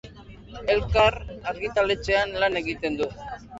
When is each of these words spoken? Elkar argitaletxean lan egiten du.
Elkar 0.75 1.17
argitaletxean 1.53 2.35
lan 2.45 2.61
egiten 2.65 3.01
du. 3.05 3.13